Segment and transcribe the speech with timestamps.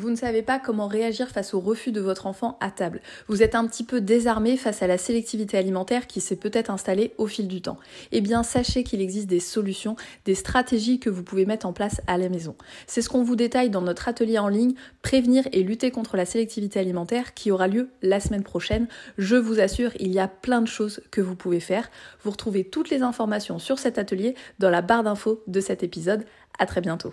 [0.00, 3.02] Vous ne savez pas comment réagir face au refus de votre enfant à table.
[3.28, 7.12] Vous êtes un petit peu désarmé face à la sélectivité alimentaire qui s'est peut-être installée
[7.18, 7.76] au fil du temps.
[8.10, 12.00] Eh bien, sachez qu'il existe des solutions, des stratégies que vous pouvez mettre en place
[12.06, 12.56] à la maison.
[12.86, 16.24] C'est ce qu'on vous détaille dans notre atelier en ligne Prévenir et lutter contre la
[16.24, 18.88] sélectivité alimentaire qui aura lieu la semaine prochaine.
[19.18, 21.90] Je vous assure, il y a plein de choses que vous pouvez faire.
[22.24, 26.24] Vous retrouvez toutes les informations sur cet atelier dans la barre d'infos de cet épisode.
[26.58, 27.12] À très bientôt.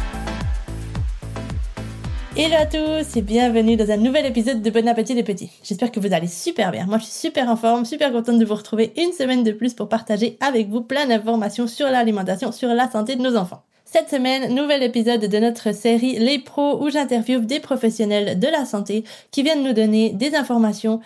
[2.37, 5.51] Hello à tous et bienvenue dans un nouvel épisode de Bon Appétit les Petits.
[5.63, 6.85] J'espère que vous allez super bien.
[6.85, 9.73] Moi je suis super en forme, super contente de vous retrouver une semaine de plus
[9.73, 13.63] pour partager avec vous plein d'informations sur l'alimentation, sur la santé de nos enfants.
[13.83, 18.63] Cette semaine, nouvel épisode de notre série Les pros où j'interviewe des professionnels de la
[18.63, 21.01] santé qui viennent nous donner des informations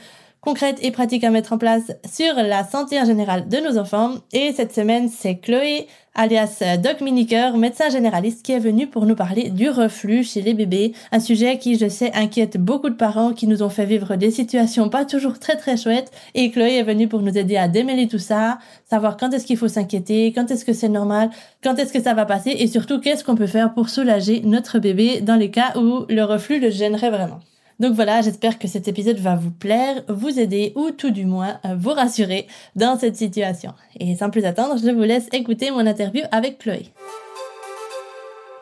[0.45, 4.11] concrètes et pratiques à mettre en place sur la santé en général de nos enfants.
[4.31, 9.15] Et cette semaine, c'est Chloé, alias Doc Miniker, médecin généraliste, qui est venu pour nous
[9.15, 13.33] parler du reflux chez les bébés, un sujet qui, je sais, inquiète beaucoup de parents
[13.33, 16.11] qui nous ont fait vivre des situations pas toujours très très chouettes.
[16.35, 19.57] Et Chloé est venue pour nous aider à démêler tout ça, savoir quand est-ce qu'il
[19.57, 21.31] faut s'inquiéter, quand est-ce que c'est normal,
[21.63, 24.77] quand est-ce que ça va passer, et surtout qu'est-ce qu'on peut faire pour soulager notre
[24.77, 27.39] bébé dans les cas où le reflux le gênerait vraiment.
[27.79, 31.59] Donc voilà, j'espère que cet épisode va vous plaire, vous aider ou tout du moins
[31.77, 33.73] vous rassurer dans cette situation.
[33.99, 36.93] Et sans plus attendre, je vous laisse écouter mon interview avec Chloé.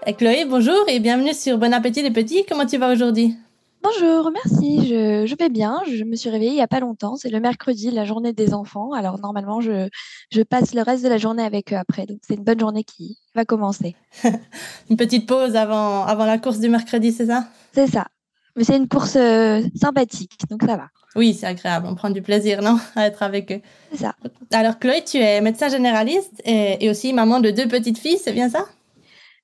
[0.07, 2.43] Et Chloé, bonjour et bienvenue sur Bon Appétit les petits.
[2.49, 3.37] Comment tu vas aujourd'hui?
[3.83, 4.87] Bonjour, merci.
[4.87, 5.81] Je, vais bien.
[5.91, 7.15] Je me suis réveillée il n'y a pas longtemps.
[7.15, 8.93] C'est le mercredi, la journée des enfants.
[8.93, 9.89] Alors normalement, je,
[10.31, 12.05] je passe le reste de la journée avec eux après.
[12.05, 13.95] Donc c'est une bonne journée qui va commencer.
[14.89, 17.45] une petite pause avant, avant la course du mercredi, c'est ça?
[17.73, 18.07] C'est ça.
[18.55, 20.87] Mais c'est une course euh, sympathique, donc ça va.
[21.15, 21.87] Oui, c'est agréable.
[21.89, 23.61] On prend du plaisir, non À être avec eux.
[23.91, 24.15] C'est ça.
[24.51, 28.49] Alors, Chloé, tu es médecin généraliste et, aussi maman de deux petites filles, c'est bien
[28.49, 28.65] ça?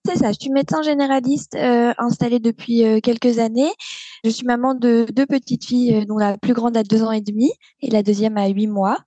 [0.06, 0.32] C'est ça.
[0.32, 3.72] Je suis médecin généraliste euh, installée depuis euh, quelques années.
[4.24, 7.22] Je suis maman de deux petites filles, dont la plus grande a deux ans et
[7.22, 8.98] demi et la deuxième a huit mois.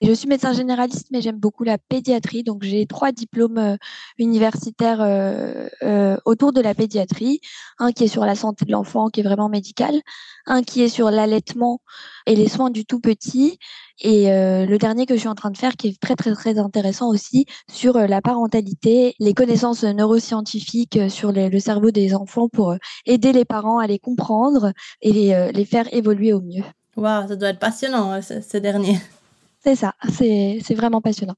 [0.00, 2.44] Je suis médecin généraliste, mais j'aime beaucoup la pédiatrie.
[2.44, 3.76] Donc, j'ai trois diplômes euh,
[4.18, 7.40] universitaires euh, euh, autour de la pédiatrie.
[7.78, 10.00] Un qui est sur la santé de l'enfant, qui est vraiment médical.
[10.46, 11.80] Un qui est sur l'allaitement
[12.26, 13.58] et les soins du tout petit.
[14.00, 16.58] Et le dernier que je suis en train de faire, qui est très, très, très
[16.58, 22.76] intéressant aussi, sur la parentalité, les connaissances neuroscientifiques sur le cerveau des enfants pour
[23.06, 24.72] aider les parents à les comprendre
[25.02, 26.64] et les, faire évoluer au mieux.
[26.96, 28.98] Waouh, ça doit être passionnant, ce dernier.
[29.60, 31.34] C'est ça, c'est vraiment passionnant.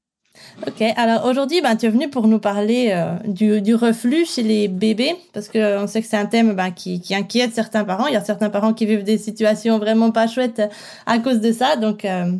[0.65, 4.43] Ok, alors aujourd'hui, ben, tu es venu pour nous parler euh, du, du, reflux chez
[4.43, 8.07] les bébés, parce qu'on sait que c'est un thème ben, qui, qui, inquiète certains parents.
[8.07, 10.61] Il y a certains parents qui vivent des situations vraiment pas chouettes
[11.05, 11.75] à cause de ça.
[11.75, 12.31] Donc, euh,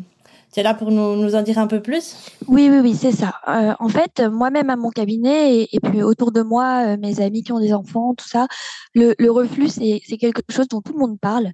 [0.52, 2.16] tu es là pour nous, nous, en dire un peu plus?
[2.46, 3.34] Oui, oui, oui, c'est ça.
[3.48, 7.42] Euh, en fait, moi-même à mon cabinet, et, et, puis autour de moi, mes amis
[7.42, 8.46] qui ont des enfants, tout ça,
[8.94, 11.52] le, le reflux, c'est quelque chose dont tout le monde parle.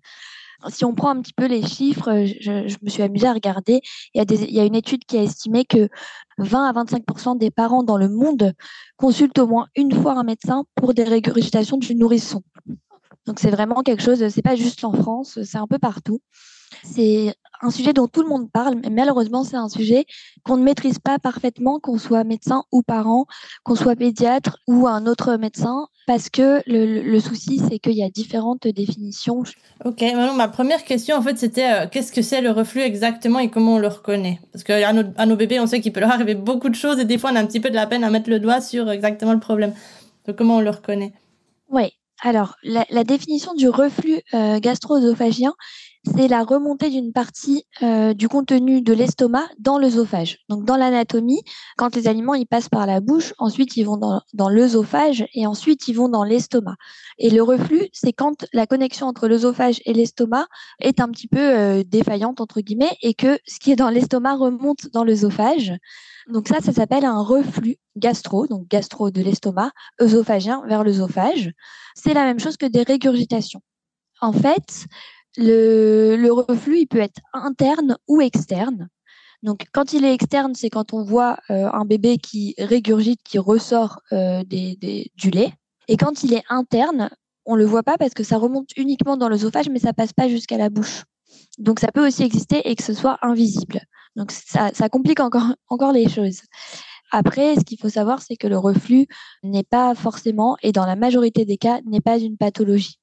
[0.70, 3.80] Si on prend un petit peu les chiffres, je, me suis amusée à regarder.
[4.14, 5.88] Il y, a il y a une étude qui a estimé que
[6.38, 8.52] 20 à 25% des parents dans le monde
[8.96, 12.42] consultent au moins une fois un médecin pour des régurgitations du nourrisson.
[13.26, 16.20] Donc c'est vraiment quelque chose, c'est pas juste en France, c'est un peu partout.
[16.82, 20.06] C'est un sujet dont tout le monde parle, mais malheureusement, c'est un sujet
[20.44, 23.26] qu'on ne maîtrise pas parfaitement, qu'on soit médecin ou parent,
[23.64, 28.10] qu'on soit pédiatre ou un autre médecin, parce que le, souci, c'est qu'il y a
[28.10, 29.42] différentes définitions.
[29.84, 30.02] Ok,
[30.36, 33.74] ma première question, en fait, c'était euh, qu'est-ce que c'est le reflux exactement et comment
[33.74, 34.40] on le reconnaît?
[34.52, 36.98] Parce qu'à nos, à nos bébés, on sait qu'il peut leur arriver beaucoup de choses
[37.00, 38.60] et des fois, on a un petit peu de la peine à mettre le doigt
[38.60, 39.74] sur exactement le problème.
[40.26, 41.12] Donc, comment on le reconnaît?
[41.70, 41.92] Oui,
[42.22, 45.52] alors, la, définition du reflux euh, gastro-œsophagien,
[46.14, 50.38] c'est la remontée d'une partie euh, du contenu de l'estomac dans l'œsophage.
[50.48, 51.42] Donc dans l'anatomie,
[51.76, 55.88] quand les aliments ils passent par la bouche, ensuite ils vont dans, l'œsophage et ensuite
[55.88, 56.76] ils vont dans l'estomac.
[57.18, 60.46] Et le reflux, c'est quand la connexion entre l'œsophage et l'estomac
[60.80, 64.36] est un petit peu euh, défaillante entre guillemets et que ce qui est dans l'estomac
[64.36, 65.72] remonte dans l'œsophage.
[66.28, 69.70] Donc ça, ça s'appelle un reflux gastro, donc gastro de l'estomac,
[70.00, 71.52] œsophagien vers l'œsophage.
[71.94, 73.60] C'est la même chose que des régurgitations.
[74.20, 74.86] En fait,
[75.36, 78.88] le, reflux, il peut être interne ou externe.
[79.42, 83.38] Donc, quand il est externe, c'est quand on voit euh, un bébé qui régurgite, qui
[83.38, 85.52] ressort euh, du lait.
[85.86, 87.10] Et quand il est interne,
[87.46, 90.28] on le voit pas parce que ça remonte uniquement dans l'œsophage, mais ça passe pas
[90.28, 91.04] jusqu'à la bouche.
[91.58, 93.80] Donc, ça peut aussi exister et que ce soit invisible.
[94.16, 96.40] Donc, ça, complique encore les choses.
[97.10, 99.06] Après, ce qu'il faut savoir, c'est que le reflux
[99.42, 102.97] n'est pas forcément, et dans la majorité des cas, n'est pas une pathologie.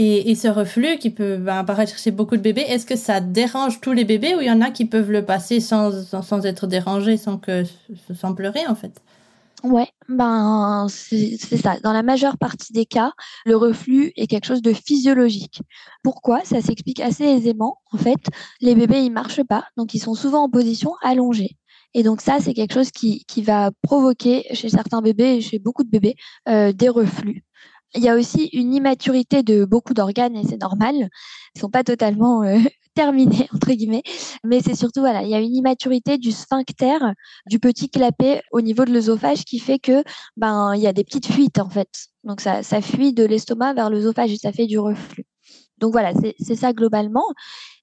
[0.00, 3.80] Et, ce reflux qui peut ben, apparaître chez beaucoup de bébés, est-ce que ça dérange
[3.80, 5.90] tous les bébés ou il y en a qui peuvent le passer sans,
[6.44, 7.64] être dérangés, sans, que,
[8.36, 9.02] pleurer en fait?
[9.64, 11.80] Ouais, ben c'est ça.
[11.82, 13.10] Dans la majeure partie des cas,
[13.44, 15.62] le reflux est quelque chose de physiologique.
[16.04, 16.44] Pourquoi?
[16.44, 17.78] Ça s'explique assez aisément.
[17.90, 18.20] En fait,
[18.60, 21.56] les bébés ils marchent pas, donc ils sont souvent en position allongée.
[21.94, 25.82] Et donc ça, c'est quelque chose qui, qui va provoquer chez certains bébés, chez beaucoup
[25.82, 26.14] de bébés,
[26.48, 27.44] euh, des reflux.
[27.94, 31.08] Il y a aussi une immaturité de beaucoup d'organes et c'est normal.
[31.54, 32.58] Ils sont pas totalement euh,
[32.94, 34.02] terminés entre guillemets,
[34.44, 36.98] mais c'est surtout voilà, il y a une immaturité du sphincter
[37.46, 40.02] du petit clapet au niveau de l'œsophage qui fait que
[40.36, 41.88] ben il y a des petites fuites en fait.
[42.24, 45.24] Donc ça ça fuit de l'estomac vers l'œsophage et ça fait du reflux.
[45.78, 47.24] Donc voilà, c'est ça globalement.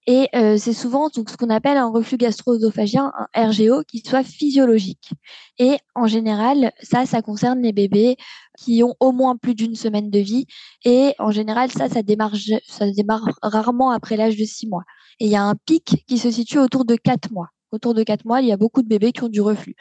[0.08, 4.24] Et euh, c'est souvent donc, ce qu'on appelle un reflux gastro-œsophagien, un RGO, qui soit
[4.24, 5.10] physiologique.
[5.58, 8.16] Et en général, ça, ça concerne les bébés
[8.58, 10.46] qui ont au moins plus d'une semaine de vie.
[10.84, 12.36] Et en général, ça, ça démarre,
[12.68, 14.84] ça démarre rarement après l'âge de six mois.
[15.20, 17.50] Et il y a un pic qui se situe autour de quatre mois.
[17.72, 19.76] Autour de quatre mois, il y a beaucoup de bébés qui ont du reflux.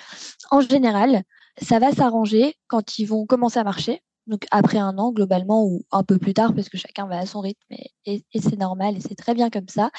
[0.50, 1.22] En général,
[1.60, 5.84] ça va s'arranger quand ils vont commencer à marcher donc après un an globalement ou
[5.92, 7.74] un peu plus tard parce que chacun va à son rythme
[8.06, 9.90] et, c'est normal et c'est très bien comme ça.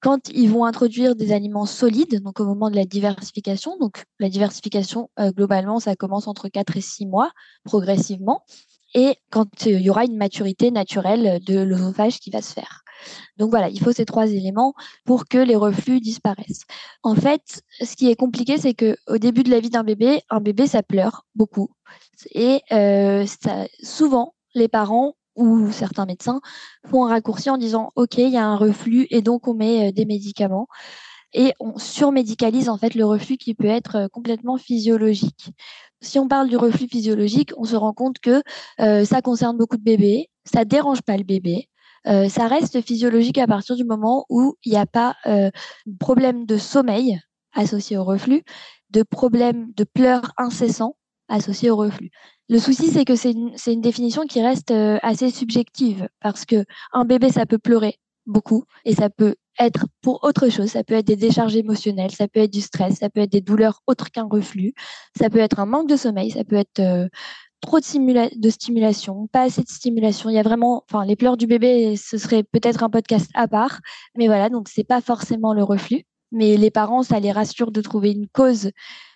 [0.00, 4.28] Quand ils vont introduire des aliments solides, donc au moment de la diversification, donc la
[4.28, 7.30] diversification euh, globalement ça commence entre 4 et 6 mois
[7.64, 8.44] progressivement
[8.94, 12.82] et quand euh, il y aura une maturité naturelle de l'œsophage qui va se faire.
[13.36, 14.74] Donc voilà, il faut ces trois éléments
[15.04, 16.64] pour que les reflux disparaissent.
[17.04, 20.22] En fait, ce qui est compliqué, c'est que au début de la vie d'un bébé,
[20.30, 21.70] un bébé ça pleure beaucoup
[22.34, 23.24] et euh,
[23.82, 26.40] souvent les parents ou certains médecins
[26.86, 29.88] font un raccourci en disant OK, il y a un reflux et donc on met
[29.88, 30.66] euh, des médicaments
[31.32, 35.50] et on surmédicalise en fait le reflux qui peut être euh, complètement physiologique.
[36.00, 38.40] Si on parle du reflux physiologique, on se rend compte que
[38.78, 41.68] ça concerne beaucoup de bébés, ça dérange pas le bébé,
[42.06, 45.50] euh, ça reste physiologique à partir du moment où il n'y a pas euh,
[45.86, 47.20] de problème de sommeil
[47.52, 48.44] associé au reflux,
[48.90, 50.96] de problème de pleurs incessants
[51.28, 52.10] associés au reflux.
[52.48, 56.64] Le souci, c'est que c'est une, une, définition qui reste euh, assez subjective parce que
[56.92, 60.70] un bébé, ça peut pleurer beaucoup et ça peut être pour autre chose.
[60.70, 63.40] Ça peut être des décharges émotionnelles, ça peut être du stress, ça peut être des
[63.40, 64.74] douleurs autres qu'un reflux,
[65.18, 66.80] ça peut être un manque de sommeil, ça peut être
[67.60, 70.30] trop de, de, stimulation, pas assez de stimulation.
[70.30, 73.48] Il y a vraiment, enfin, les pleurs du bébé, ce serait peut-être un podcast à
[73.48, 73.80] part,
[74.16, 76.04] mais voilà, donc c'est pas forcément le reflux.
[76.30, 78.70] Mais les parents, ça les rassure de trouver une cause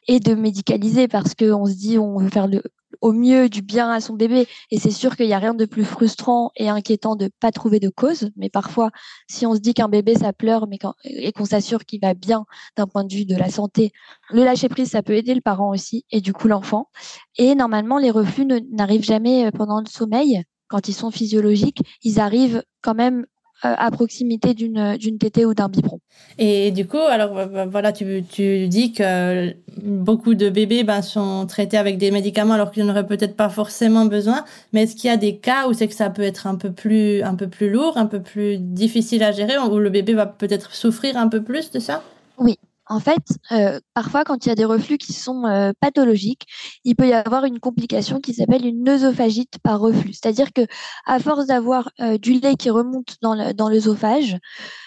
[0.09, 2.63] et de médicaliser parce qu'on se dit on veut faire le,
[3.03, 4.47] au mieux du bien à son bébé.
[4.71, 7.81] Et c'est sûr qu'il n'y a rien de plus frustrant et inquiétant de pas trouver
[7.81, 8.31] de cause.
[8.37, 8.91] Mais parfois,
[9.29, 12.47] si on se dit qu'un bébé, ça pleure mais et qu'on s'assure qu'il va bien
[12.77, 13.93] d'un point de vue de la santé,
[14.31, 16.89] le lâcher prise, ça peut aider le parent aussi et du coup l'enfant.
[17.37, 20.43] Et normalement, les reflux n'arrivent jamais euh, pendant le sommeil.
[20.69, 23.27] Quand ils sont physiologiques, ils arrivent quand même
[23.63, 26.01] à proximité d'une d'une tétée ou d'un biberon.
[26.39, 31.03] Et du coup, alors bah, bah, voilà, tu, tu dis que beaucoup de bébés ben,
[31.03, 34.45] sont traités avec des médicaments alors qu'ils n'auraient peut-être pas forcément besoin.
[34.73, 36.73] Mais est-ce qu'il y a des cas où c'est que ça peut être un peu
[36.73, 40.27] plus un peu plus lourd, un peu plus difficile à gérer, où le bébé va
[40.27, 42.03] peut-être souffrir un peu plus de ça?
[42.39, 42.57] Oui,
[42.93, 43.23] en fait,
[43.53, 46.47] euh, parfois, quand il y a des reflux qui sont euh, pathologiques,
[46.85, 50.13] il peut y avoir une complication qui s'appelle une œsophagite par reflux.
[50.13, 50.67] C'est-à-dire que,
[51.07, 54.37] à force d'avoir euh, du lait qui remonte dans l'œsophage,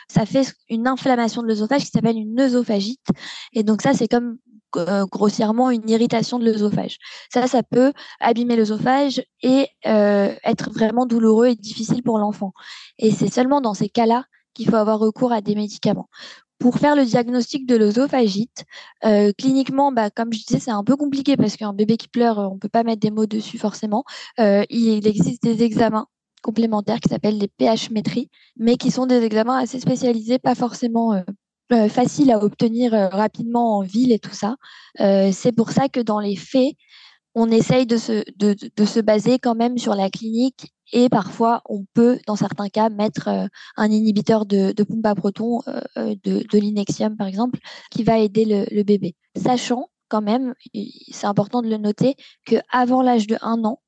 [0.07, 3.07] ça fait une inflammation de l'œsophage qui s'appelle une œsophagite.
[3.53, 4.37] Et donc ça, c'est comme
[5.11, 6.97] grossièrement une irritation de l'œsophage.
[7.33, 12.51] Ça, ça peut abîmer l'œsophage et être vraiment douloureux et difficile pour l'enfant.
[12.99, 16.09] Et c'est seulement dans ces cas-là qu'il faut avoir recours à des médicaments.
[16.59, 18.65] Pour faire le diagnostic de l'œsophagite,
[19.03, 22.37] euh, cliniquement, bah, comme je disais, c'est un peu compliqué parce qu'un bébé qui pleure,
[22.37, 24.03] on ne peut pas mettre des mots dessus forcément.
[24.39, 26.07] Euh, il existe des examens
[26.41, 31.13] complémentaires qui s'appellent les pH métries, mais qui sont des examens assez spécialisés, pas forcément
[31.13, 34.55] euh, faciles à obtenir rapidement en ville et tout ça.
[34.99, 36.75] c'est pour ça que dans les faits,
[37.35, 42.35] on essaye de se, baser quand même sur la clinique et parfois on peut, dans
[42.35, 43.29] certains cas, mettre
[43.75, 45.61] un inhibiteur de, pompe à protons,
[45.95, 47.59] de, de l'inexium par exemple,
[47.91, 49.15] qui va aider le, bébé.
[49.35, 50.53] Sachant quand même,
[51.11, 52.15] c'est important de le noter,
[52.45, 53.79] qu'avant l'âge de 1 an,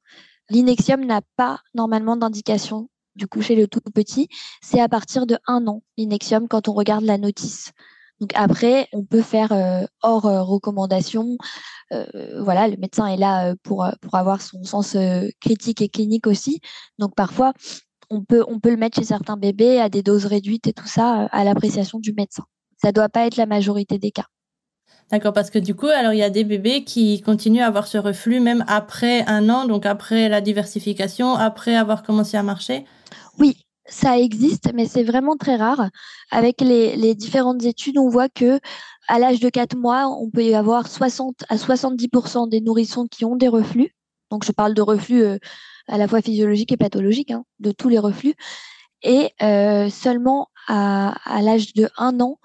[0.50, 4.30] L'inexium n'a pas normalement d'indication du coucher le tout petit.
[4.62, 7.72] C'est à partir de un an, l'inexium, quand on regarde la notice.
[8.20, 11.38] Donc après, on peut faire euh, hors euh, recommandation.
[11.92, 12.06] Euh,
[12.42, 14.98] voilà, le médecin est là pour, pour avoir son sens
[15.40, 16.62] critique et clinique aussi.
[16.98, 17.54] Donc parfois,
[18.10, 20.88] on peut, on peut le mettre chez certains bébés à des doses réduites et tout
[20.88, 22.44] ça à l'appréciation du médecin.
[22.82, 24.26] Ça ne doit pas être la majorité des cas.
[25.10, 27.88] D'accord, parce que du coup, alors il y a des bébés qui continuent à avoir
[27.88, 32.84] ce reflux même après un an, donc après la diversification, après avoir commencé à marcher?
[33.40, 35.90] Oui, ça existe, mais c'est vraiment très rare.
[36.32, 38.60] Avec les, différentes études, on voit que
[39.08, 43.26] à l'âge de 4 mois, on peut y avoir 60 à 70% des nourrissons qui
[43.26, 43.96] ont des reflux.
[44.30, 45.38] Donc je parle de reflux euh,
[45.88, 48.36] à la fois physiologique et pathologique, hein, de tous les reflux.
[49.04, 52.40] Et euh, seulement à, à l'âge de 1 an,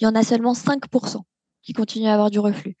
[0.00, 1.22] il y en a seulement 5%
[1.62, 2.76] qui continuent à avoir du reflux.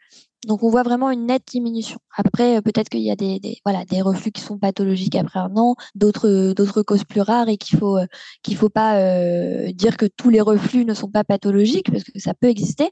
[0.46, 1.98] Donc on voit vraiment une nette diminution.
[2.16, 5.56] Après, euh, peut-être qu'il y a des, voilà, des reflux qui sont pathologiques après un
[5.56, 8.06] an, d'autres, d'autres causes plus rares et qu'il faut, euh,
[8.42, 12.18] qu'il faut pas euh, dire que tous les reflux ne sont pas pathologiques parce que
[12.20, 12.90] ça peut exister,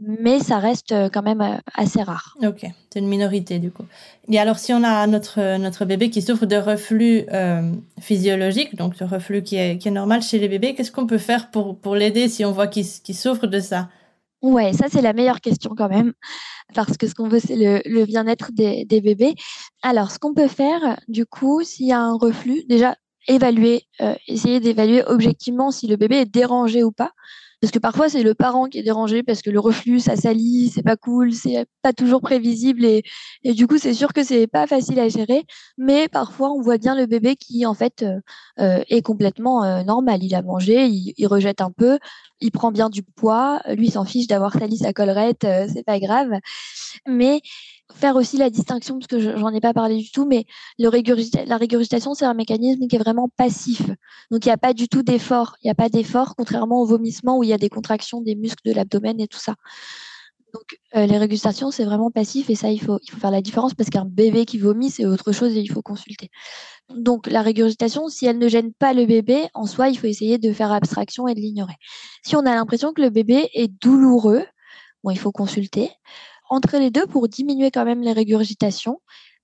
[0.00, 2.36] mais ça reste quand même assez rare.
[2.44, 3.84] Ok, c'est une minorité du coup.
[4.28, 7.26] Et alors si on a notre, notre bébé qui souffre de reflux
[7.98, 11.18] physiologique, donc le reflux qui est, qui est normal chez les bébés, qu'est-ce qu'on peut
[11.18, 13.88] faire pour, pour l'aider si on voit qu'il souffre de ça?
[14.42, 16.14] Ouais, ça c'est la meilleure question quand même,
[16.74, 19.34] parce que ce qu'on veut c'est le, bien-être des, bébés.
[19.82, 22.96] Alors, ce qu'on peut faire, du coup, s'il y a un reflux, déjà
[23.28, 27.12] évaluer, euh, essayer d'évaluer objectivement si le bébé est dérangé ou pas.
[27.60, 30.70] Parce que parfois, c'est le parent qui est dérangé parce que le reflux, ça salit,
[30.74, 33.02] c'est pas cool, c'est pas toujours prévisible et,
[33.44, 35.44] et du coup, c'est sûr que c'est pas facile à gérer.
[35.76, 38.20] Mais parfois, on voit bien le bébé qui, en fait, euh,
[38.60, 40.22] euh est complètement euh, normal.
[40.22, 41.98] Il a mangé, il, rejette un peu,
[42.40, 43.60] il prend bien du poids.
[43.76, 46.30] Lui, s'en fiche d'avoir sali sa collerette, c'est pas grave.
[47.06, 47.40] Mais
[47.94, 50.44] faire aussi la distinction, parce que j'en ai pas parlé du tout, mais
[50.78, 50.90] le
[51.46, 53.82] la régurgitation, c'est un mécanisme qui est vraiment passif.
[54.30, 55.56] Donc, il n'y a pas du tout d'effort.
[55.62, 58.34] Il n'y a pas d'effort, contrairement au vomissement où il y a des contractions des
[58.34, 59.54] muscles de l'abdomen et tout ça.
[60.52, 63.40] Donc, euh, les régurgitations, c'est vraiment passif et ça, il faut, il faut faire la
[63.40, 66.28] différence parce qu'un bébé qui vomit, c'est autre chose et il faut consulter.
[66.94, 70.38] Donc, la régurgitation, si elle ne gêne pas le bébé, en soi, il faut essayer
[70.38, 71.76] de faire abstraction et de l'ignorer.
[72.24, 74.44] Si on a l'impression que le bébé est douloureux,
[75.04, 75.90] bon, il faut consulter
[76.50, 79.00] entre les deux, pour diminuer quand même les régurgitations,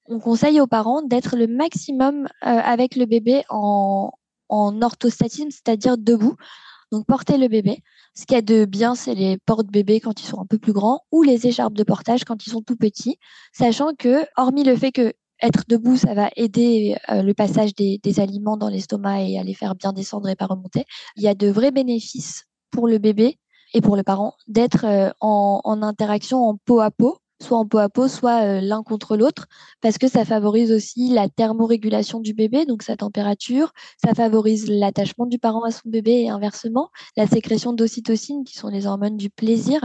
[0.09, 4.11] on conseille aux parents d'être le maximum euh, avec le bébé en,
[4.51, 6.37] orthostatisme, c'est-à-dire debout.
[6.93, 7.83] Donc porter le bébé.
[8.15, 10.73] Ce qu'il y a de bien, c'est les portes-bébés quand ils sont un peu plus
[10.73, 13.19] grands ou les écharpes de portage quand ils sont tout petits,
[13.53, 18.21] sachant que, hormis le fait que être debout, ça va aider euh, le passage des
[18.21, 20.85] aliments dans l'estomac et à les faire bien descendre et pas remonter,
[21.17, 23.39] il y a de vrais bénéfices pour le bébé
[23.77, 27.77] et pour le parent d'être euh, en, interaction en peau à peau, soit en peau
[27.77, 29.49] à peau, soit euh, l'un contre l'autre,
[29.83, 35.27] parce que ça favorise aussi la thermorégulation du bébé, donc sa température, ça favorise l'attachement
[35.27, 39.29] du parent à son bébé et inversement, la sécrétion d'ocytocine, qui sont les hormones du
[39.29, 39.83] plaisir.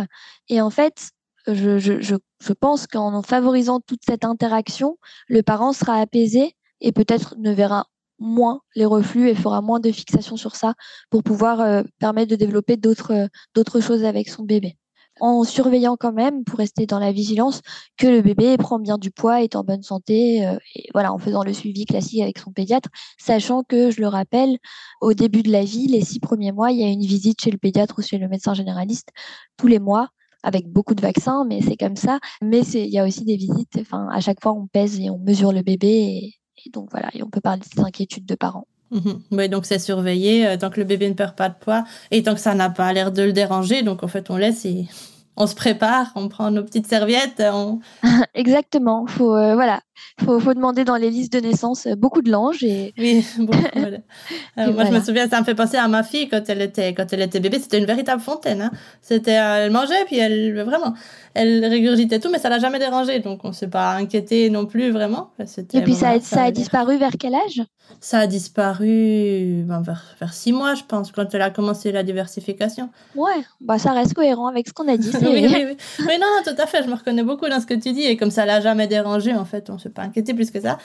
[0.47, 1.11] Et en fait,
[1.47, 7.51] je, je pense qu'en favorisant toute cette interaction, le parent sera apaisé et peut-être ne
[7.51, 7.87] verra
[8.21, 10.75] moins les reflux et fera moins de fixation sur ça
[11.09, 14.77] pour pouvoir euh, permettre de développer d'autres euh, d'autres choses avec son bébé.
[15.19, 17.61] En surveillant quand même, pour rester dans la vigilance,
[17.97, 20.57] que le bébé prend bien du poids, est en bonne santé, euh,
[20.93, 24.57] voilà, en faisant le suivi classique avec son pédiatre, sachant que, je le rappelle,
[25.01, 27.51] au début de la vie, les six premiers mois, il y a une visite chez
[27.51, 29.09] le pédiatre ou chez le médecin généraliste
[29.57, 30.09] tous les mois
[30.43, 32.19] avec beaucoup de vaccins, mais c'est comme ça.
[32.41, 33.77] Mais il y a aussi des visites.
[33.79, 37.23] Enfin, à chaque fois, on pèse et on mesure le bébé et donc voilà, et
[37.23, 38.67] on peut parler des inquiétudes de parents.
[38.91, 39.21] Mhm.
[39.31, 42.23] Oui, donc c'est surveillé euh, tant que le bébé ne perd pas de poids et
[42.23, 43.83] tant que ça n'a pas l'air de le déranger.
[43.83, 44.87] Donc en fait, on laisse et
[45.37, 47.41] on se prépare, on prend nos petites serviettes.
[47.41, 47.79] On...
[48.33, 49.07] Exactement.
[49.07, 49.81] Faut euh, voilà,
[50.23, 52.93] faut, faut demander dans les listes de naissance euh, beaucoup de langes et.
[52.97, 53.25] Oui.
[53.37, 53.53] Bon,
[54.73, 57.05] moi, je me souviens, ça me fait penser à ma fille quand elle était quand
[57.11, 57.59] elle était bébé.
[57.59, 58.61] C'était une véritable fontaine.
[58.61, 58.71] Hein.
[59.01, 60.93] C'était, elle mangeait puis elle vraiment,
[61.33, 63.19] elle régurgitait tout, mais ça l'a jamais dérangé.
[63.19, 65.31] Donc on s'est pas inquiété non plus vraiment.
[65.73, 67.61] Et puis ça, ça a disparu vers quel âge?
[67.99, 72.03] Ça a disparu ben, vers, vers six mois, je pense, quand elle a commencé la
[72.03, 72.89] diversification.
[73.15, 75.11] Ouais, bah ça reste cohérent avec ce qu'on a dit.
[75.21, 75.77] oui, oui, oui.
[76.05, 76.83] Mais non, tout à fait.
[76.83, 79.33] Je me reconnais beaucoup dans ce que tu dis et comme ça l'a jamais dérangé,
[79.33, 80.77] en fait, on s'est pas inquiéter plus que ça.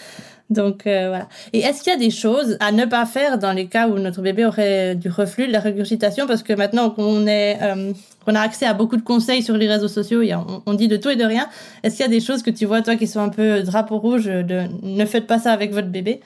[0.50, 1.28] Donc euh, voilà.
[1.52, 3.98] Et est-ce qu'il y a des choses à ne pas faire dans les cas où
[3.98, 6.26] notre bébé aurait du reflux, de la régurgitation?
[6.26, 7.92] Parce que maintenant qu'on est, euh,
[8.24, 10.22] qu'on a accès à beaucoup de conseils sur les réseaux sociaux,
[10.66, 11.48] on, dit de tout et de rien.
[11.82, 13.98] Est-ce qu'il y a des choses que tu vois toi qui sont un peu drapeau
[13.98, 16.20] rouge de ne faites pas ça avec votre bébé?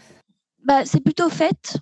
[0.65, 1.79] Bah c'est plutôt fait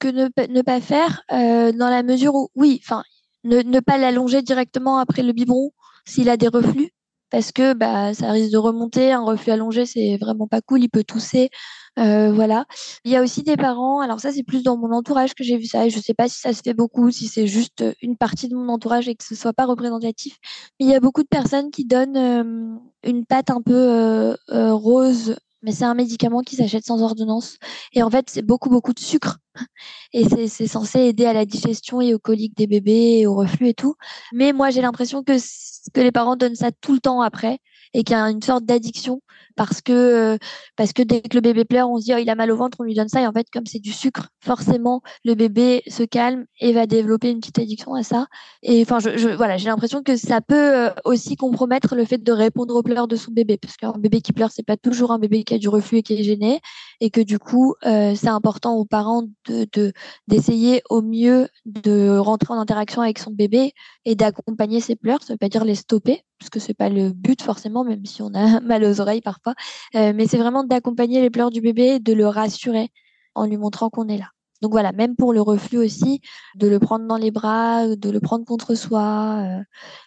[0.00, 3.02] que ne, ne pas faire euh, dans la mesure où oui, enfin
[3.44, 5.70] ne, ne pas l'allonger directement après le biberon
[6.04, 6.90] s'il a des reflux
[7.34, 9.10] parce que bah, ça risque de remonter.
[9.10, 10.84] Un reflux allongé, c'est vraiment pas cool.
[10.84, 11.50] Il peut tousser.
[11.98, 12.64] Euh, voilà.
[13.04, 15.56] Il y a aussi des parents, alors ça, c'est plus dans mon entourage que j'ai
[15.56, 15.84] vu ça.
[15.84, 18.54] Et je sais pas si ça se fait beaucoup, si c'est juste une partie de
[18.54, 20.38] mon entourage et que ce soit pas représentatif.
[20.78, 24.36] Mais il y a beaucoup de personnes qui donnent euh, une pâte un peu euh,
[24.50, 27.56] euh rose mais c'est un médicament qui s'achète sans ordonnance.
[27.92, 29.38] Et en fait, c'est beaucoup, beaucoup de sucre.
[30.12, 33.68] Et c'est censé aider à la digestion et aux coliques des bébés, et au reflux
[33.68, 33.94] et tout.
[34.32, 35.32] Mais moi, j'ai l'impression que,
[35.92, 37.58] que les parents donnent ça tout le temps après
[37.94, 39.22] et qu'il y a une sorte d'addiction
[39.56, 40.38] parce que euh,
[40.76, 42.56] parce que dès que le bébé pleure, on se dit oh, il a mal au
[42.56, 43.22] ventre, on lui donne ça.
[43.22, 47.30] Et en fait comme c'est du sucre, forcément le bébé se calme et va développer
[47.30, 48.26] une petite addiction à ça.
[48.62, 48.98] Et enfin
[49.36, 53.08] voilà, j'ai l'impression que ça peut euh, aussi compromettre le fait de répondre aux pleurs
[53.08, 53.56] de son bébé.
[53.56, 56.02] Parce qu'un bébé qui pleure c'est pas toujours un bébé qui a du reflux et
[56.02, 56.60] qui est gêné.
[57.00, 59.92] Et que du coup euh, c'est important aux parents de
[60.26, 63.72] d'essayer au mieux de rentrer en interaction avec son bébé
[64.04, 67.10] et d'accompagner ses pleurs, ça veut pas dire les stopper parce que c'est pas le
[67.10, 69.54] but forcément même si on a mal aux oreilles parfois
[69.94, 72.90] euh, mais c'est vraiment d'accompagner les pleurs du bébé, de le rassurer
[73.34, 74.30] en lui montrant qu'on est là.
[74.62, 76.20] Donc voilà, même pour le reflux aussi,
[76.54, 79.42] de le prendre dans les bras, de le prendre contre soi.
[79.42, 79.62] Euh,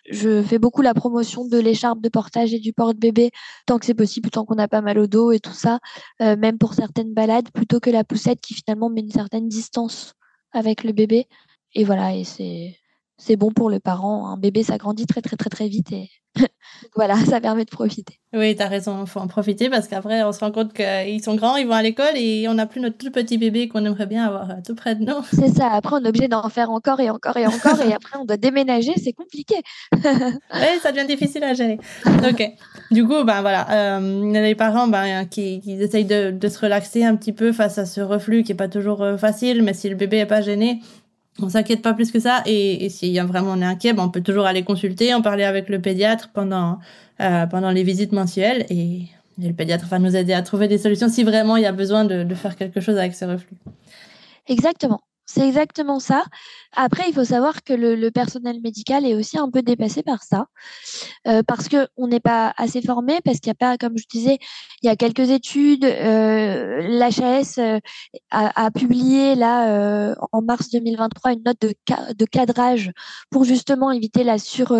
[0.10, 3.32] je fais beaucoup la promotion de l'écharpe de portage et du porte-bébé
[3.68, 5.80] tant que c'est possible, tant qu'on n'a pas mal au dos et tout ça,
[6.22, 10.14] euh, même pour certaines balades, plutôt que la poussette qui finalement met une certaine distance
[10.54, 11.28] avec le bébé.
[11.76, 12.78] Et voilà, et c'est
[13.18, 14.28] c'est bon pour le parent.
[14.28, 15.92] Un bébé, ça grandit très, très, très, très vite.
[15.92, 16.10] Et
[16.96, 18.20] voilà, ça permet de profiter.
[18.34, 19.02] Oui, tu as raison.
[19.02, 21.74] Il faut en profiter parce qu'après, on se rend compte qu'ils sont grands, ils vont
[21.74, 24.56] à l'école et on n'a plus notre tout petit bébé qu'on aimerait bien avoir euh,
[24.66, 25.24] tout près de nous.
[25.34, 25.72] C'est ça.
[25.72, 27.82] Après, on est obligé d'en faire encore et encore et encore.
[27.82, 28.94] et après, on doit déménager.
[29.04, 29.56] C'est compliqué.
[29.94, 31.80] oui, ça devient difficile à gérer.
[32.06, 32.52] OK.
[32.92, 37.04] Du coup, ben voilà, euh, les parents ben, qui, qui essayent de, de, se relaxer
[37.04, 39.90] un petit peu face à ce reflux qui est pas toujours euh, facile, mais si
[39.90, 40.82] le bébé est pas gêné,
[41.41, 42.41] on s'inquiète pas plus que ça.
[42.46, 45.44] Et, et a vraiment on est inquiet, ben on peut toujours aller consulter, en parler
[45.44, 46.79] avec le pédiatre pendant
[47.22, 49.03] euh, pendant les visites mensuelles et,
[49.41, 51.71] et, le pédiatre va nous aider à trouver des solutions si vraiment il y a
[51.71, 53.58] besoin de, de faire quelque chose avec ce reflux.
[54.47, 55.02] Exactement.
[55.30, 56.24] C'est exactement ça.
[56.74, 60.48] Après, il faut savoir que le, personnel médical est aussi un peu dépassé par ça,
[61.28, 64.06] euh, parce que on n'est pas assez formé, parce qu'il n'y a pas, comme je
[64.10, 64.40] disais,
[64.82, 65.84] il y a quelques études.
[65.84, 67.80] Euh, L'HAS euh,
[68.32, 72.92] a, publié là euh, en mars 2023 une note de, cadrage
[73.30, 74.74] pour justement éviter la sur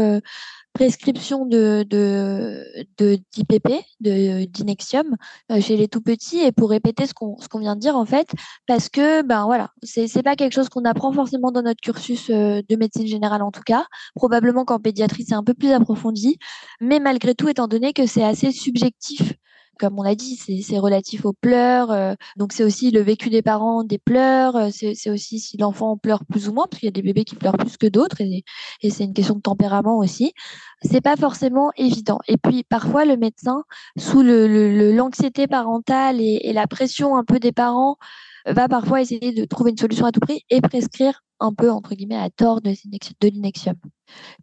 [0.78, 2.64] prescription de, de,
[3.00, 5.16] de d'IPP, d'Inexium
[5.52, 7.96] euh, chez les tout petits et pour répéter ce qu'on, ce qu'on vient de dire
[7.98, 8.28] en fait,
[8.68, 12.30] parce que ben voilà, c'est, c'est pas quelque chose qu'on apprend forcément dans notre cursus
[12.30, 13.88] euh, de médecine générale en tout cas.
[14.14, 16.38] Probablement qu'en pédiatrie c'est un peu plus approfondi,
[16.80, 19.34] mais malgré tout, étant donné que c'est assez subjectif
[19.78, 21.92] comme on l'a dit, c'est relatif aux pleurs.
[21.92, 24.56] Euh, donc c'est aussi le vécu des parents des pleurs.
[24.56, 27.24] Euh, c'est aussi si l'enfant pleure plus ou moins, parce qu'il y a des bébés
[27.26, 28.44] qui pleurent plus que d'autres, et,
[28.90, 30.34] c'est une question de tempérament aussi.
[30.82, 32.20] C'est pas forcément évident.
[32.28, 33.64] Et puis parfois le médecin,
[33.98, 37.98] sous l'anxiété le, le, parentale et la pression un peu des parents,
[38.46, 41.96] va parfois essayer de trouver une solution à tout prix et prescrire un peu, entre
[41.96, 42.74] guillemets, à tort de,
[43.22, 43.76] l'inexium.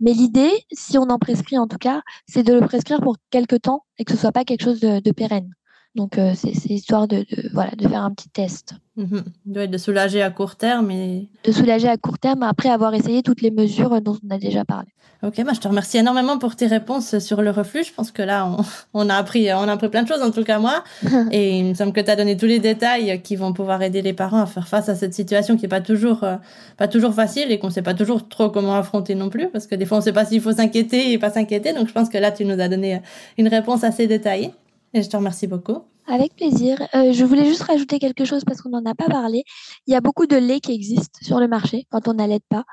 [0.01, 3.57] Mais l'idée, si on en prescrit en tout cas, c'est de le prescrire pour quelque
[3.57, 5.51] temps et que ce soit pas quelque chose de pérenne.
[5.95, 8.75] Donc, euh, c'est histoire de, de, voilà, de faire un petit test.
[8.97, 9.19] Mmh.
[9.47, 10.91] De soulager à court terme.
[10.91, 11.29] Et...
[11.45, 14.65] De soulager à court terme après avoir essayé toutes les mesures dont on a déjà
[14.65, 14.89] parlé.
[15.23, 17.85] Ok, bah, je te remercie énormément pour tes réponses sur le reflux.
[17.85, 18.57] Je pense que là, on,
[18.95, 20.83] on, a, appris, on a appris plein de choses, en tout cas moi.
[21.31, 24.03] et il me semble que tu as donné tous les détails qui vont pouvoir aider
[24.03, 26.37] les parents à faire face à cette situation qui n'est pas toujours, euh,
[26.77, 29.49] pas toujours facile et qu'on ne sait pas toujours trop comment affronter non plus.
[29.49, 31.73] Parce que des fois, on ne sait pas s'il faut s'inquiéter et pas s'inquiéter.
[31.73, 33.01] Donc, je pense que là, tu nous as donné
[33.39, 34.53] une réponse assez détaillée.
[34.95, 35.79] Je te remercie beaucoup.
[36.07, 36.81] Avec plaisir.
[36.95, 39.43] Euh, je voulais juste rajouter quelque chose parce qu'on n'en a pas parlé.
[39.87, 42.65] Il y a beaucoup de laits qui existent sur le marché quand on n'allait pas,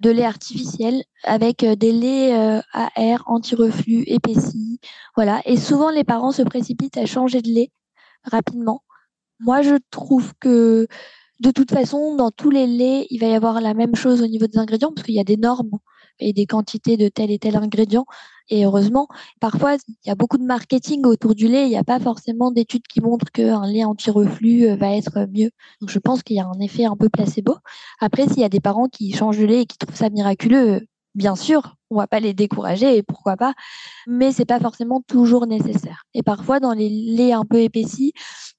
[0.00, 4.80] de lait artificiel avec euh, des laits euh, à air anti-reflux épaissis.
[5.14, 5.40] Voilà.
[5.46, 7.70] Et souvent, les parents se précipitent à changer de lait
[8.24, 8.82] rapidement.
[9.38, 10.86] Moi, je trouve que
[11.38, 14.26] de toute façon, dans tous les laits, il va y avoir la même chose au
[14.26, 15.78] niveau des ingrédients parce qu'il y a des normes
[16.18, 18.04] et des quantités de tel et tel ingrédient.
[18.50, 19.08] Et heureusement,
[19.40, 21.66] parfois, il y a beaucoup de marketing autour du lait.
[21.66, 25.50] Il n'y a pas forcément d'études qui montrent qu'un lait anti-reflux euh, va être mieux.
[25.80, 27.56] Donc, je pense qu'il y a un effet un peu placebo.
[28.00, 30.86] Après, s'il y a des parents qui changent de lait et qui trouvent ça miraculeux,
[31.14, 33.54] bien sûr, on va pas les décourager et pourquoi pas,
[34.06, 36.04] mais c'est pas forcément toujours nécessaire.
[36.14, 38.12] Et parfois dans les laits un peu épaissis,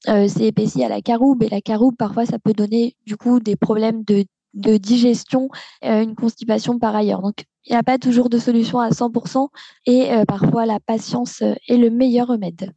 [0.09, 3.39] euh, c'est épaissi à la caroube et la caroube parfois ça peut donner du coup
[3.39, 5.49] des problèmes de, de digestion,
[5.85, 7.21] euh, une constipation par ailleurs.
[7.21, 9.47] Donc il n'y a pas toujours de solution à 100%
[9.85, 12.71] et euh, parfois la patience est le meilleur remède.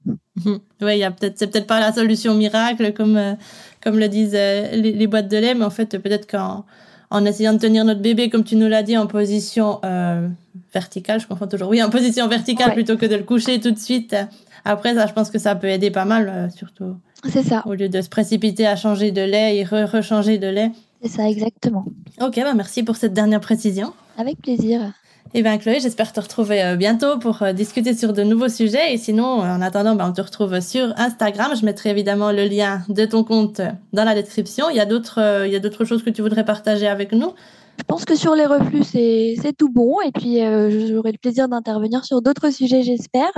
[0.82, 3.36] Oui, peut-être c'est peut-être pas la solution miracle comme
[3.82, 6.66] comme le disent les, les, boîtes de lait, mais en fait peut-être qu'en
[7.14, 10.28] en essayant de tenir notre bébé, comme tu nous l'as dit, en position euh,
[10.72, 13.78] verticale, je confonds toujours, oui, en position verticale plutôt que de le coucher tout de
[13.78, 14.16] suite.
[14.64, 16.96] Après, ça, je pense que ça peut aider pas mal, euh, surtout.
[17.28, 17.62] C'est ça.
[17.66, 20.72] Au lieu de se précipiter à changer de lait et rechanger de lait.
[21.04, 21.84] C'est ça, exactement.
[22.18, 23.92] Ok, bah merci pour cette dernière précision.
[24.16, 24.94] Avec plaisir.
[25.34, 28.94] Eh bien, Chloé, j'espère te retrouver euh, bientôt pour euh, discuter sur de nouveaux sujets.
[28.94, 31.52] Et sinon, euh, en attendant, ben, on te retrouve sur Instagram.
[31.60, 33.60] Je mettrai évidemment le lien de ton compte
[33.92, 34.70] dans la description.
[34.70, 37.32] Il y a d'autres, il y a d'autres choses que tu voudrais partager avec nous?
[37.76, 40.00] Je pense que sur les reflux, c'est, c'est tout bon.
[40.00, 43.32] Et puis, j'aurai le plaisir d'intervenir sur d'autres sujets, j'espère.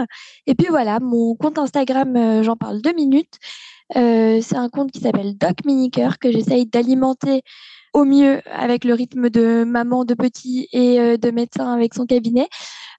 [0.46, 3.38] Et puis voilà, mon compte Instagram, j'en parle deux minutes.
[3.94, 7.42] C'est un compte qui s'appelle Doc Miniker que j'essaye d'alimenter
[7.96, 12.04] au mieux avec le rythme de maman de petit et euh, de médecin avec son
[12.04, 12.46] cabinet.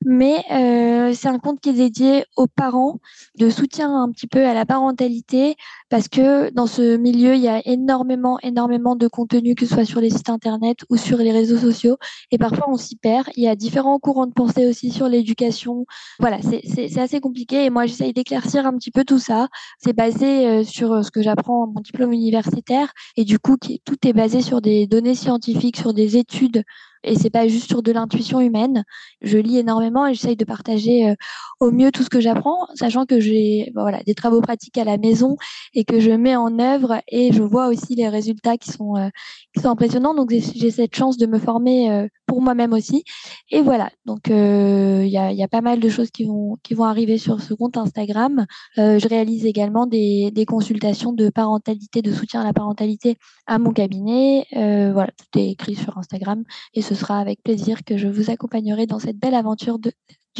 [0.05, 2.99] Mais euh, c'est un compte qui est dédié aux parents,
[3.38, 5.55] de soutien un petit peu à la parentalité,
[5.89, 9.86] parce que dans ce milieu, il y a énormément, énormément de contenu, que ce soit
[9.86, 11.97] sur les sites internet ou sur les réseaux sociaux.
[12.31, 13.27] Et parfois, on s'y perd.
[13.36, 15.86] Il y a différents courants de pensée aussi sur l'éducation.
[16.19, 17.65] Voilà, c'est assez compliqué.
[17.65, 19.47] Et moi, j'essaye d'éclaircir un petit peu tout ça.
[19.79, 22.91] C'est basé euh, sur ce que j'apprends à mon diplôme universitaire.
[23.15, 26.63] Et du coup, tout est basé sur des données scientifiques, sur des études
[27.03, 28.83] et c'est pas juste sur de l'intuition humaine.
[29.21, 31.15] Je lis énormément et j'essaye de partager euh,
[31.60, 34.97] au mieux tout ce que j'apprends, sachant que j'ai voilà des travaux pratiques à la
[34.97, 35.38] maison
[35.73, 39.10] et que je mets en œuvre et je vois aussi les résultats qui sont euh,
[39.53, 40.13] qui sont impressionnants.
[40.13, 43.03] Donc j'ai cette chance de me former euh, pour moi-même aussi.
[43.49, 43.89] Et voilà.
[44.05, 47.53] Donc il y a, pas mal de choses qui vont qui vont arriver sur ce
[47.53, 48.45] compte Instagram.
[48.75, 53.71] je réalise également des, des consultations de parentalité, de soutien à la parentalité à mon
[53.71, 54.45] cabinet.
[54.51, 58.85] voilà, tout est écrit sur Instagram et ce sera avec plaisir que je vous accompagnerai
[58.85, 59.91] dans cette belle aventure de,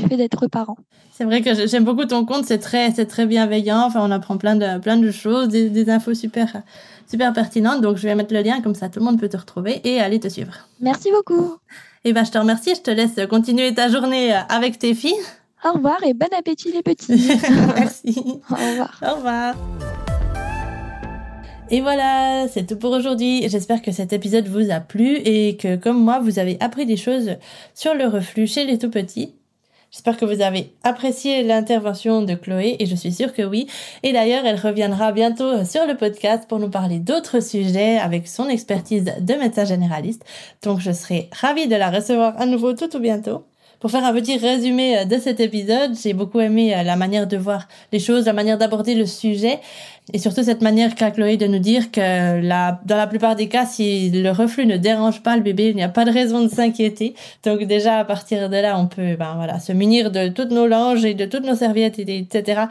[0.02, 0.78] du fait d'être parent.
[1.12, 3.82] C'est vrai que j'aime beaucoup ton compte, c'est très, c'est très bienveillant.
[3.86, 6.62] Enfin, on apprend plein de, plein de choses, des, infos super,
[7.10, 7.82] super pertinentes.
[7.82, 10.00] Donc, je vais mettre le lien comme ça, tout le monde peut te retrouver et
[10.00, 10.54] aller te suivre.
[10.80, 11.58] Merci beaucoup.
[12.04, 12.76] Et eh ben, je te remercie.
[12.76, 15.14] Je te laisse continuer ta journée avec tes filles.
[15.66, 17.32] Au revoir et bon appétit les petits.
[17.76, 18.16] Merci.
[18.50, 19.02] Au revoir.
[19.02, 19.56] Au revoir.
[21.70, 23.50] Et voilà, c'est tout pour aujourd'hui.
[23.50, 26.96] J'espère que cet épisode vous a plu et que comme moi, vous avez appris des
[26.96, 27.32] choses
[27.74, 29.34] sur le reflux chez les tout petits.
[29.91, 33.67] J'espère que vous avez apprécié l'intervention de Chloé et je suis sûre que oui.
[34.04, 38.50] Et d'ailleurs, elle reviendra bientôt sur le podcast pour nous parler d'autres sujets avec son
[38.50, 40.26] expertise de médecin généraliste.
[40.62, 43.43] Donc je serai ravie de la recevoir à nouveau tout ou bientôt.
[43.80, 47.68] Pour faire un petit résumé de cet épisode, j'ai beaucoup aimé la manière de voir
[47.92, 49.60] les choses, la manière d'aborder le sujet
[50.13, 53.66] et surtout cette manière qu'a Chloé de nous dire que dans la plupart des cas,
[53.66, 56.48] si le reflux ne dérange pas le bébé, il n'y a pas de raison de
[56.48, 57.13] s'inquiéter.
[57.44, 60.66] Donc déjà à partir de là, on peut ben voilà se munir de toutes nos
[60.66, 62.62] langes et de toutes nos serviettes etc.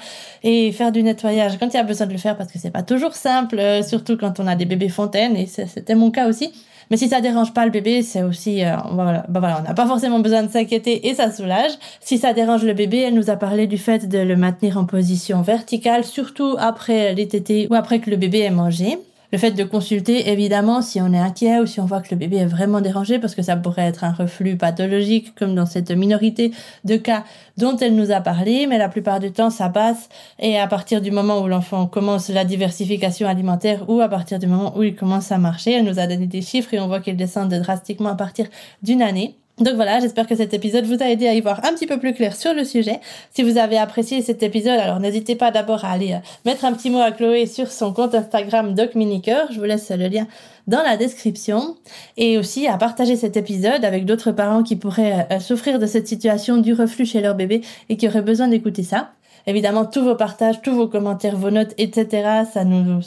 [0.42, 2.70] et faire du nettoyage quand il y a besoin de le faire parce que c'est
[2.70, 6.28] pas toujours simple, euh, surtout quand on a des bébés fontaines et c'était mon cas
[6.28, 6.52] aussi.
[6.90, 9.74] Mais si ça dérange pas le bébé, c'est aussi, euh, voilà, bah voilà, on n'a
[9.74, 11.72] pas forcément besoin de s'inquiéter et ça soulage.
[12.00, 14.84] Si ça dérange le bébé, elle nous a parlé du fait de le maintenir en
[14.84, 18.98] position verticale, surtout après les tétés ou après que le bébé ait mangé.
[19.32, 22.16] Le fait de consulter, évidemment, si on est inquiet ou si on voit que le
[22.16, 25.90] bébé est vraiment dérangé, parce que ça pourrait être un reflux pathologique, comme dans cette
[25.90, 26.52] minorité
[26.84, 27.24] de cas
[27.56, 30.08] dont elle nous a parlé, mais la plupart du temps, ça passe.
[30.38, 34.46] Et à partir du moment où l'enfant commence la diversification alimentaire ou à partir du
[34.46, 37.00] moment où il commence à marcher, elle nous a donné des chiffres et on voit
[37.00, 38.46] qu'il descend drastiquement à partir
[38.82, 39.36] d'une année.
[39.58, 41.98] Donc voilà, j'espère que cet épisode vous a aidé à y voir un petit peu
[41.98, 43.00] plus clair sur le sujet.
[43.32, 46.74] Si vous avez apprécié cet épisode, alors n'hésitez pas d'abord à aller euh, mettre un
[46.74, 49.50] petit mot à Chloé sur son compte Instagram DocMiniker.
[49.50, 50.26] Je vous laisse le lien
[50.66, 51.76] dans la description.
[52.18, 56.06] Et aussi à partager cet épisode avec d'autres parents qui pourraient euh, souffrir de cette
[56.06, 59.12] situation du reflux chez leur bébé et qui auraient besoin d'écouter ça.
[59.46, 63.00] Évidemment, tous vos partages, tous vos commentaires, vos notes, etc., ça nous,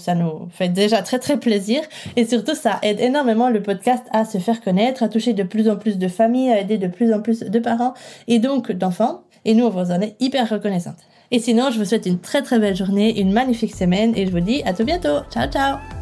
[0.49, 1.81] fait déjà très très plaisir.
[2.15, 5.69] Et surtout, ça aide énormément le podcast à se faire connaître, à toucher de plus
[5.69, 7.93] en plus de familles, à aider de plus en plus de parents
[8.27, 9.23] et donc d'enfants.
[9.45, 10.97] Et nous, on vous en est hyper reconnaissante.
[11.31, 14.31] Et sinon, je vous souhaite une très très belle journée, une magnifique semaine et je
[14.31, 15.19] vous dis à tout bientôt.
[15.31, 15.98] Ciao ciao